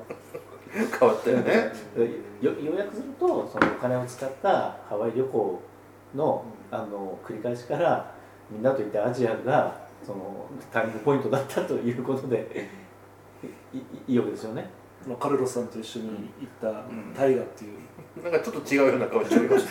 [0.99, 1.71] 変わったよね。
[2.41, 4.49] よ要約するとそのお金を使った
[4.89, 5.61] ハワイ旅行
[6.15, 8.11] のあの繰り返しから
[8.49, 12.69] みんなといたアジアがそのターニングポイントだったということで
[14.07, 14.69] いいわけですよね。
[15.07, 16.67] まあカルロスさんと一緒に行った
[17.19, 17.71] 大河っていう、
[18.23, 19.49] なんかちょっと違うような顔してる。
[19.49, 19.65] よ そ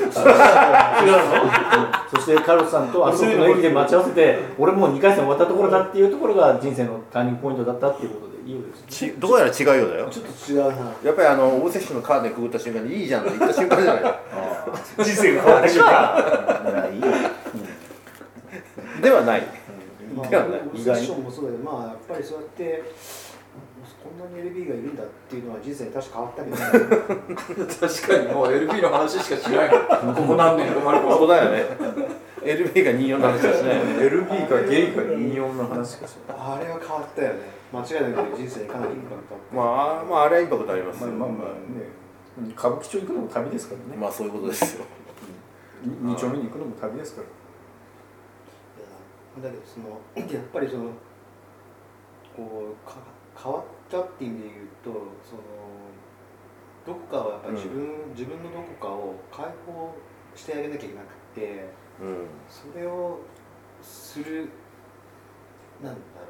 [2.20, 8.30] してカルロスさんとあそこの駅で待ち合わせて俺もう2回戦終わったところだっていうところが人生のターニングポイントだったっていうこと
[8.88, 10.09] ちどうやら違うようだよ。
[10.11, 10.92] ちょっと違うな。
[11.05, 14.03] やっぱりあの大摂氏のカーテンくぐった瞬間にいいじゃんと言った瞬間じゃない
[14.98, 17.03] 人生が変わった瞬間いい
[19.03, 19.42] ではない。
[20.14, 20.61] まあ、ではない。
[20.61, 22.83] オーセッションもそうだけど、まあ、やっぱりそうやって、
[24.03, 26.62] こんなに LB がいるんだっていうのは人生に確か変わったけど、ね、
[27.81, 28.26] 確かに。
[28.35, 29.70] もう LP の話しかしない。
[29.70, 29.76] こ
[30.22, 31.64] こ何年とまるそうだよね。
[32.42, 33.76] LB が24の話はしない
[34.09, 37.60] LB かゲイか24の話かしらあれは変わったよね。
[37.72, 39.56] 間違いなく人生にかなりインパクトあった。
[39.56, 39.62] ま
[40.02, 41.11] あまああれはインパクトありますよ。
[41.11, 42.00] まあまあまあね。
[42.56, 44.85] 歌舞伎町行くのも旅ですからね、まあそういうことですよ。
[45.85, 47.26] 二丁目に行くのも旅ですから。
[49.42, 50.90] いやだけどその やっぱりその
[52.37, 52.96] こうか
[53.37, 54.90] 変わったっていう意味で言うと
[55.24, 55.42] その
[56.87, 59.94] どこかはやっぱり自分、自分のどこかを解放
[60.35, 61.68] してあげなきゃいけなくて
[62.00, 62.26] うん。
[62.48, 63.20] それを
[63.83, 64.48] する
[65.83, 66.30] なんだろ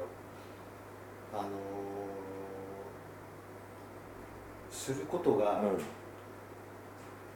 [1.33, 1.43] あの
[4.69, 5.61] することが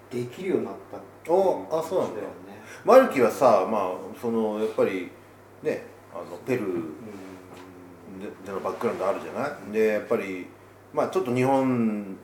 [0.09, 2.21] できるようになったっていうおあそうなんだ。
[2.21, 2.29] よね。
[2.83, 5.11] マルキはさまあそのやっぱり
[5.61, 6.65] ねあのペルー
[8.19, 9.71] ででのバックグラウンドあるじゃない？
[9.71, 10.47] でやっぱり
[10.93, 12.17] まあちょっと日本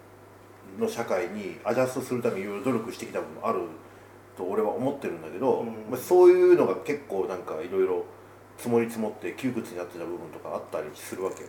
[0.80, 3.60] の社会にアジャストするためにいろいろ努力してきた部分もある
[4.38, 5.68] と俺は思ってるんだけど、うん。
[5.68, 8.06] まあ、そういうのが結構なんかいろいろ
[8.58, 11.44] 積もり積もって窮屈になってた部分とかあったりするわけ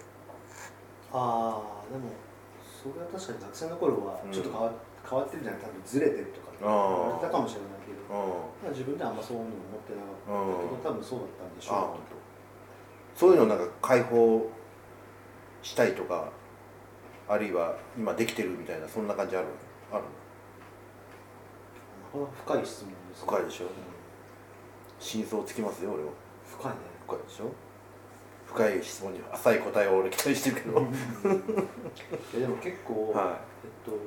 [1.12, 2.09] ああでも
[2.64, 4.72] それは確かに学生の頃はちょっと変わ,、
[5.09, 8.70] 変わってるじゃない多分ずれてるとか言われたかもしれないけど。
[8.70, 10.83] 自分ではあんまそういうの思ってなかった。
[10.83, 12.01] けど、多分そうだったんでしあょ本
[13.14, 14.48] 当そういうのなんか解放
[15.62, 16.31] したいとか
[17.29, 19.46] あるいは今できてるみたいなそんな感じある
[19.92, 20.05] ある
[22.12, 23.27] 深い質問ですね。
[23.27, 23.64] 深いでしょ。
[23.64, 23.70] うん。
[24.98, 26.11] 真相つきますよ俺は。
[26.46, 26.79] 深いね。
[27.07, 27.46] 深いでしょ
[28.53, 30.85] 深い質問に浅い答えを俺期待してるけど、い
[32.35, 33.99] やでも結構、はえっと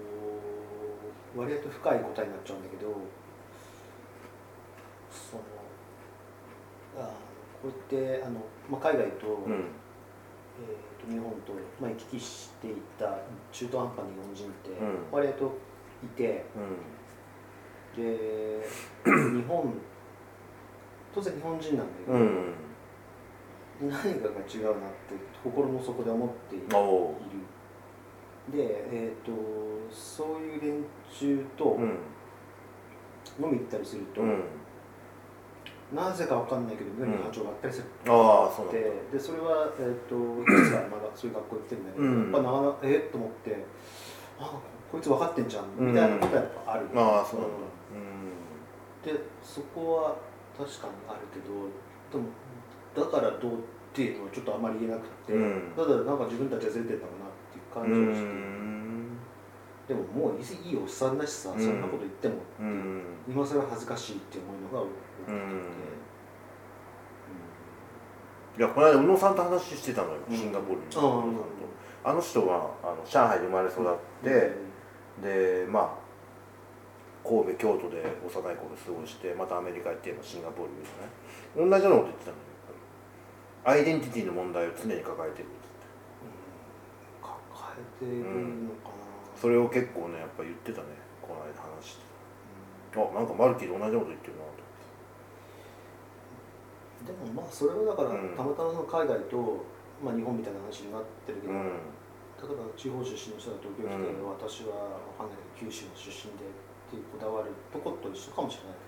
[1.35, 2.87] 割と深い答えになっちゃうんだけど
[5.11, 5.43] その
[6.97, 7.09] あ
[7.61, 9.53] こうやってあの、まあ、海外と,、い、うん。
[10.57, 13.17] えー、と日本と、まあ、行き来していった
[13.51, 14.97] 中途半端な日本人ってうん。
[15.11, 15.57] 割と
[16.03, 18.03] いて、うん。
[18.03, 18.65] で
[19.03, 19.73] 日本
[21.13, 22.53] 当然日本人なんだけど、うん
[23.81, 26.67] 何かが違うなって心の底で思っている。
[28.51, 29.31] で、えー、と
[29.91, 31.97] そういう連中とうん。
[33.37, 34.43] 飲み行ったりすると、うん。
[35.93, 38.79] なぜかわかんないけど妙に波長があったりするああそうなんだ。
[38.81, 40.15] ででそれは、えー、と
[40.47, 42.31] 実はまだそういう学校行ってるんだけど、うん。
[42.31, 43.65] やっぱなえっと思って
[44.39, 44.59] あ
[44.91, 47.55] こいつ分かってんじゃんみたいなことはやっぱある、ああそうなんだ。
[49.03, 50.15] でそこは
[50.57, 51.67] 確かにあるけど
[52.09, 52.31] でも
[52.95, 53.57] だからどうっ
[53.93, 55.71] ていうのはちょっとあまり言えなくて、うん。
[55.75, 59.17] ただなんか自分たちはずれてるんだろうなっていう感うんうじがして、ん。
[59.87, 61.59] でももういいいいおっさんだしさ、うん。
[61.59, 63.03] そんなこと言ってもうん。
[63.27, 65.61] 今更恥ずかしいって思うのが大きくて、うん。
[68.57, 70.37] いやこの間宇野さんと話してたのようん。
[70.37, 70.85] シンガポールに。
[71.29, 71.35] うん
[72.07, 74.53] あの人はあの上海で生まれ育って
[75.23, 80.83] でまあ神戸京都で幼い頃過ごしてまたアメリカ行って今シンガポールに
[81.65, 81.67] ない？
[81.67, 82.43] 同じようなこと言ってたのよ
[83.65, 85.55] アイデンティティの問題を常に抱えてるって
[87.19, 87.35] 抱
[87.73, 89.01] えてるのかな、
[89.35, 90.89] それを結構ねやっぱ言ってたね
[91.21, 92.05] この間話して。
[92.95, 94.55] たあなんかマルキーと同じこと言ってるなと
[97.11, 98.33] でもまあそれはだから、うん。
[98.37, 99.67] たまたまその海外と、
[99.99, 101.75] まあ、日本みたいな話になってるけど、うん。
[102.39, 104.31] 例えば地方出身の人が東京来て、うん。
[104.31, 106.55] 私はわかんないけど九州の出身でっ
[106.87, 108.79] ていうこだわるとこと一緒かもしれない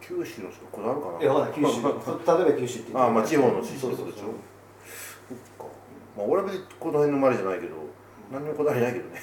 [0.00, 1.20] 九州の人こだわるかな？
[1.20, 4.32] いやわかんない九州例えば九州って言ってあまあ地方の出身ってことでしょ？
[5.28, 5.64] そっか。
[6.16, 7.76] まあ俺は別にこの辺の生まれじゃないけど
[8.32, 9.20] 何にもこだわりないけどね。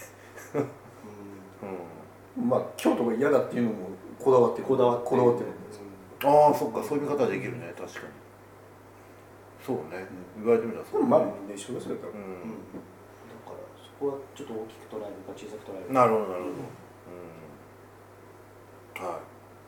[0.55, 2.43] うん。
[2.43, 2.49] うん。
[2.49, 4.67] まあ京都が嫌だっていうのもこだわってる。
[4.67, 5.81] こだわってこだわってるんです
[6.23, 6.83] ああそっか。
[6.83, 7.73] そういう見方できるね。
[7.77, 8.07] 確かに。
[9.65, 10.05] そうね、
[10.38, 12.77] 言われてみたらそう、まあみんな一緒ですよ多分うんう
[13.25, 16.61] だからそこはちょっと大きく捉えるか小さく捉えるん、かなるほどなるほど、
[19.01, 19.25] うん、はい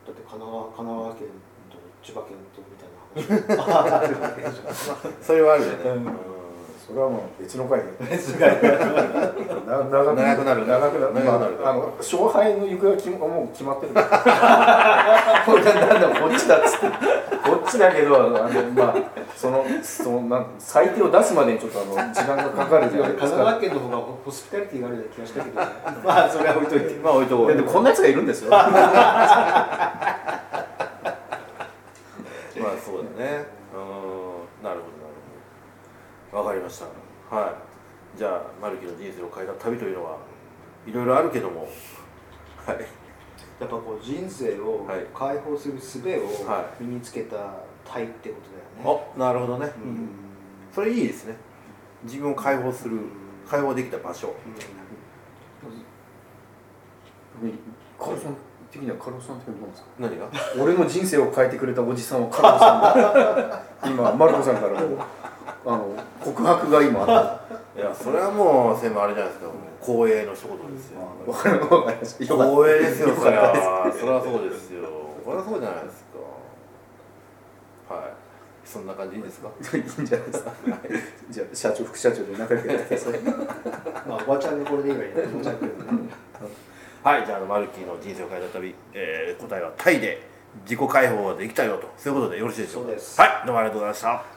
[0.07, 1.27] だって神奈川神奈川県
[1.67, 4.55] と千葉県とみたいな話。
[5.21, 6.36] それはあるよね、うん
[6.87, 8.13] それはもう別の回で長
[10.13, 10.65] 長くなる。
[10.65, 11.13] 長くなる。
[11.13, 11.55] 長くなる。
[11.57, 13.93] まあ、あの勝敗の行方は決まもう決まってる。
[13.99, 14.07] なん
[16.01, 16.87] だこっちだっつって。
[17.43, 18.39] こっちだけどあの
[18.71, 18.95] まあ
[19.35, 25.67] そのそのなん最低を出すまでにちょっとあの時間がかかるじゃないですか川県の方がホスピタリティがあるような気がしたけどね。
[26.05, 26.95] まあそれは置いといて。
[27.03, 27.53] まあ置いとこう。
[27.53, 28.51] でもこんなやつがいるんですよ。
[32.67, 35.13] まあそうだねうんなるほどなる
[36.26, 37.35] ほどわかりました。
[37.35, 37.47] は
[38.15, 38.17] い。
[38.17, 40.17] じゃあマルキの人生を変えた旅というのは
[40.85, 41.67] いろいろあるけども。
[42.65, 42.77] はい。
[43.59, 45.05] やっぱこう人生をはい。
[45.13, 47.35] 解放する術をは身につけた
[47.83, 50.09] タイってことだよね、あなるほどね、うん。
[50.73, 51.35] それいいですね。
[52.03, 52.99] 自分を解放する
[53.49, 54.35] 解放できた場所。
[57.99, 58.35] カルさん
[58.71, 59.87] 的にはカルさん的にどうですか？
[59.99, 60.29] 何が？
[60.61, 62.81] 俺の人生を変えてくれたおじさんはカルロさん
[63.49, 64.97] だ 今マルコさんからの
[65.67, 67.41] あの告白が今あっ
[67.75, 69.51] いやそれはもう専務あれじゃないですか。
[69.81, 71.01] 光栄の一言ですよ。
[71.25, 72.23] たわかるわかりました。
[72.25, 72.51] よかった。
[72.55, 74.81] 光栄ですよそりゃそりゃそうですよ。
[75.25, 76.05] そりゃそうじゃないです
[77.87, 77.93] か。
[77.95, 78.03] はい。
[78.65, 79.49] そんな感じいいですか？
[79.77, 80.51] いいんじゃないですか。
[81.29, 83.19] じゃあ社長副社長で仲良くやってください。
[84.07, 85.23] まあおばちゃんがこれでいいわよね。
[85.35, 85.55] おばちゃん
[87.03, 87.25] はい。
[87.25, 90.21] じゃああのマルキーの人生を変えた旅、えー答えはタイで
[90.63, 91.87] 自己解放ができたよと。
[91.97, 92.87] そういうことでよろしいでしょうか？
[92.89, 93.21] そうです。
[93.21, 93.29] はい。
[93.45, 94.36] どうもありがとうございました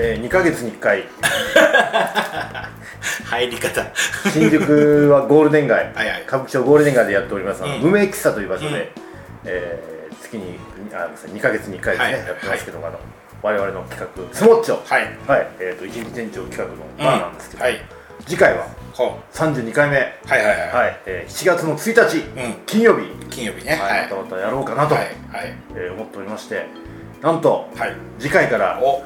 [0.00, 1.04] えー、2ヶ月に1回。
[3.24, 3.84] 入り方。
[4.32, 5.92] 新宿はゴールデン街。
[5.94, 6.22] はいはい。
[6.26, 7.80] 歌舞伎町ゴールデン街でやっております、うん。
[7.80, 8.76] 無名喫茶という場所で、うん。
[9.44, 10.58] えー月に
[10.92, 12.98] あ2ヶ月に1回ですね、はいやってますけども、あの
[13.42, 15.02] 我々の企画スモッチョはい。
[15.26, 17.80] はい、えー、と一日店長企画のバーなんですけど、はい。
[18.26, 20.68] 次回はほ32回目、はいはいはい。
[20.72, 20.96] はい。
[21.06, 22.54] えー7月の1日、うん。
[22.66, 23.76] 金曜日、金曜日ね。
[23.76, 24.02] はい。
[24.02, 25.04] またまたやろうかなと、はい。
[25.04, 25.54] はい。
[25.74, 26.66] えー思っておりまして。
[27.22, 27.94] なんとはい。
[28.18, 29.02] 次回からお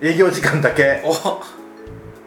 [0.00, 1.02] 営業時間だけ。
[1.04, 1.12] お。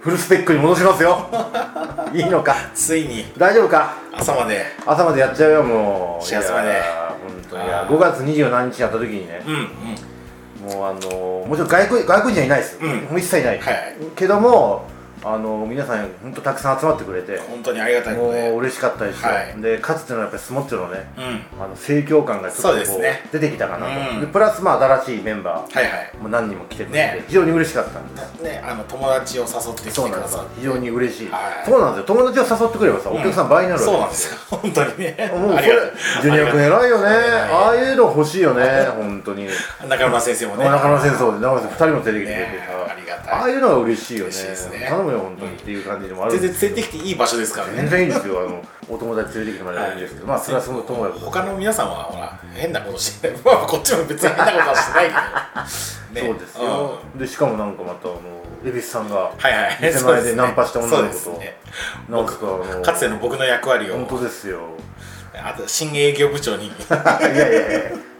[0.01, 1.27] フルスペックに戻しますよ。
[2.13, 2.55] いいのか。
[2.73, 3.31] ついに。
[3.37, 3.93] 大丈夫か？
[4.13, 4.65] 朝まで。
[4.85, 6.25] 朝までやっちゃうよもう。
[6.25, 6.69] 幸せまで。
[6.69, 7.65] いやー本当に。
[7.65, 9.41] いやあー5月27日やった時にね。
[9.45, 10.73] うんうん。
[10.75, 12.89] もうあのーもちろん外国外国人はいないです、うん。
[12.89, 13.43] もう一切い。
[13.45, 13.95] ないはい。
[14.15, 14.85] けども
[15.23, 17.37] あの皆さん本当たくさん集まってくれて。
[17.37, 19.61] 本当にありがたいこもう嬉しかったですよ、はい。
[19.61, 21.63] でかつてのやっぱりスモッチョのねうん。
[21.63, 24.21] あの盛況感がちょそうっとこう出てきたかなと、うん。
[24.21, 25.73] でプラスまあ新しいメンバー。
[25.73, 26.17] はいはい。
[26.17, 27.25] も何人も来てくれて、ね。
[27.27, 30.39] 非常に嬉しかったんですねあの友達を誘ってきてそうなんですよ。
[30.39, 31.69] くださって非常に嬉しい、はい。
[31.69, 32.03] そうなんですよ。
[32.05, 34.39] 友達を誘ってくればさ、お客さん倍になるそうわけなんですよ。
[34.49, 35.31] 本当にね。
[35.33, 35.63] もうそれ
[36.21, 37.05] ジュニア君偉いよね。
[37.05, 37.17] はい。
[37.51, 38.65] ああいうの欲しいよね。
[38.95, 39.47] 本当に。
[39.87, 40.65] 中村先生もね。
[40.65, 42.31] 中村先生で中村先生2人も連れてきてくれて。
[42.31, 44.33] ねさ、ありがああいうのが嬉しいよね。
[44.87, 47.73] 頼むよ本当にっていう感じでもある全然連れてきていい場所ですからね。
[47.77, 48.39] 全然いいんですよ。
[48.39, 55.21] あのお友達連れてきてもらえばいいんですけど、まあそれはその友達他の皆さんはほら変 なことしてないまあこっちも別に変なことはしてないけど。
[56.11, 58.19] ねそうですよ、でしかもなんかまたあの
[58.65, 59.77] 恵比寿さんがはいはい。
[59.81, 61.41] 店前でナンパした女の子と。
[62.09, 63.93] なんかあのかつての僕の役割を。
[63.95, 64.59] 本当ですよ。
[65.33, 66.67] あと新営業部長に。
[66.67, 68.10] いやいやいや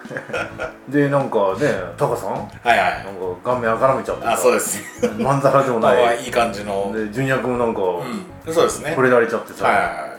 [0.89, 2.36] でなんかねタカさん？
[2.36, 2.80] なんかはい。
[2.80, 3.06] はい
[3.43, 4.34] 顔面あからめちゃってさ。
[4.34, 4.82] あそうです。
[5.17, 6.26] まんざらでもない。
[6.26, 6.91] いい感じの。
[6.93, 8.54] でジュニア君もなんかうん。
[8.54, 8.93] そうですね。
[8.95, 10.11] これられちゃってさ、はいはい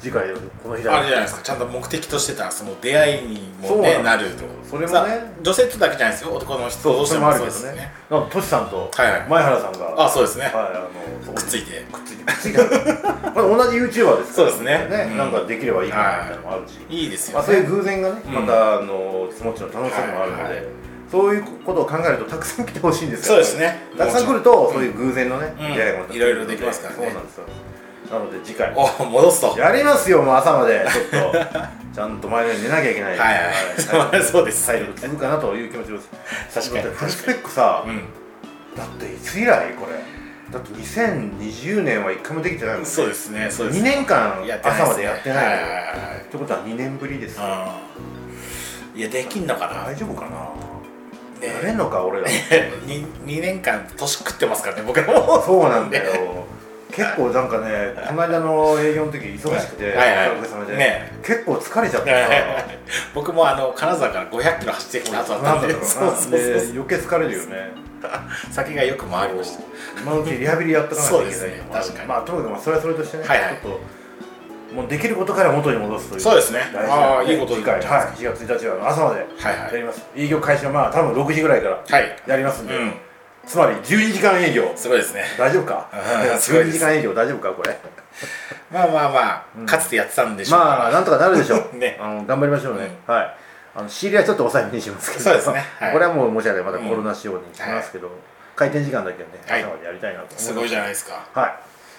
[0.00, 0.28] 次回
[0.62, 1.42] この日あれじゃないですか。
[1.42, 4.44] ちゃんと目的としてたその出会いにもねなると。
[4.68, 4.98] それもね。
[4.98, 5.06] さ
[5.42, 6.34] 女性とだけじゃないですよ。
[6.34, 7.92] 男の人そうそれもあるけどそうですね。
[8.10, 10.44] なんかトシさんと前原さんが、あそうですね。
[10.44, 10.88] はいあ
[11.26, 11.82] のくっついて。
[11.92, 12.58] くっついてくっついて。
[13.34, 14.88] まあ同じ YouTuber ですからそうですね。
[15.10, 15.16] うん。
[15.18, 17.06] なんかできればいいかなみたいなのもあるし、い。
[17.06, 18.34] いですまあ、そういうよね偶然がね、うん。
[18.34, 20.68] またあのスモッチの楽しさもあるので、
[21.10, 24.90] そういうことを考えるとたくさん来てほしいんですよそうですねたくさん来ると、そうい。
[24.90, 27.44] う偶然のね、うん出会いがまたいろいろできますからねそうなんですよ
[28.10, 28.72] なので次回。
[28.74, 29.48] お戻すと。
[29.48, 30.86] はいやりますよもう朝まで。
[31.12, 31.38] ちょっと
[31.94, 33.10] ちゃんと前のように寝なきゃいけない。
[33.10, 33.34] はいは
[34.16, 34.66] いそうです。
[34.66, 36.08] 体力続くかなという気持ちです。
[36.70, 36.84] 確かに。
[36.84, 37.96] だってフルスペックさ、うん。
[38.76, 39.98] だっていつ以来これ？
[40.52, 42.88] だって2020年は1回もできてないもんね。
[42.88, 43.80] そうですねそうです。
[43.80, 45.78] 2年間朝までやってないのよはいはいは
[46.18, 47.36] いってことは2年ぶりです。
[47.36, 47.42] よ
[48.94, 48.98] うん。
[48.98, 49.84] いやできんのかな？
[49.84, 51.54] 大丈夫かな、ね。
[51.54, 52.26] やれんのか俺ら。
[52.86, 56.46] 2, 2年間年食ってますからね僕らもそうなんだよ
[56.98, 60.16] 結構なんかねこの間の営業の時忙しくて、はい。
[60.16, 61.12] はいおかげさまで、ね。
[61.22, 62.16] 結構疲れちゃってさ
[63.14, 66.30] 僕もあの金沢から500キロ走ってきた後だったんでそうそうそう。
[66.32, 67.72] で余計疲れるよね。
[68.50, 69.62] 酒がよく回りました
[70.00, 72.08] 今のうちリハビリやっとかなきゃいけないね確かに。
[72.08, 73.60] まあとにかくまあそれはそれとしてね、はいはい。
[73.60, 76.20] ちょっともうできることから元に戻すという。
[76.20, 76.60] そうですね。
[76.72, 79.74] 大事なのあーいいこと次回、はい、4月1日は朝まではいはい。
[79.74, 82.16] やります、営業開始はまあ多分6時ぐらいからはい。
[82.26, 82.92] やりますんで、うん
[83.48, 84.70] つまり12時間営業。
[84.76, 85.24] すごいですね。
[85.38, 85.88] 大丈夫か？
[86.32, 87.78] うんすごい12です時間営業大丈夫かこれ？
[88.70, 90.70] まあまあまあかつてやってたんでしょうから。
[90.78, 91.76] まあなんとかなるでしょう。
[91.78, 91.98] ね。
[92.00, 93.34] あの頑張りましょうね、はい。
[93.74, 95.24] あの仕入れはちょっと抑えめにしますけど。
[95.24, 95.64] そうですね。
[95.80, 95.92] はい。
[95.92, 98.10] これはもう申し訳ないまたコロナ仕様にしますけど、
[98.54, 99.62] 開店時間だけはねはい。
[99.62, 100.44] 朝までやりたいなと思います。
[100.46, 101.14] すごいじゃないですか。
[101.32, 101.52] はい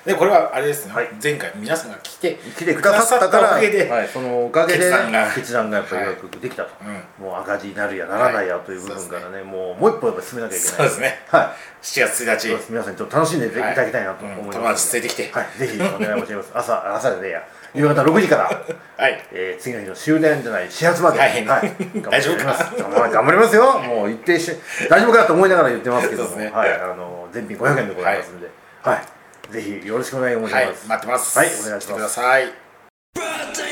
[0.06, 1.10] でこれはあれですね、はい。
[1.22, 5.32] 前回皆さんが来て来てくださったからおかげで、はい、そのおかげで決断が。
[5.34, 10.76] 決断がやっぱりはいうまくできたと、うんもう赤字になるやならないやという部分からね、もうもう一歩やっぱ進めなきゃいけない。
[10.78, 11.20] そうですね。
[11.28, 11.46] はい。
[11.84, 12.70] 7月1日。
[12.70, 14.54] 皆さんにちょっと楽しんでいただきたいなと思います、うん。
[14.54, 15.32] 友達連れてきて。
[15.32, 16.52] はい、ぜひお願い申し上げます。
[16.54, 17.44] 朝朝でねえや
[17.76, 18.44] 夕方6時から
[18.98, 19.26] はい。
[19.32, 21.46] えー、次の日の終電じゃない始発まで、はい。
[21.46, 22.54] 大丈夫か？
[22.78, 23.14] 頑張ります。
[23.14, 23.80] 頑張りますよ。
[23.80, 24.52] もう一定し
[24.90, 26.50] 大丈夫かと思いながら言ってますけども、ね。
[26.50, 26.74] はい。
[26.74, 28.50] あの全品500円でございますんで、
[28.82, 29.19] はい
[29.52, 31.38] ぜひよろしくお願い申します、待ってます。
[31.38, 31.86] はいお願いします。
[31.86, 33.69] 来てください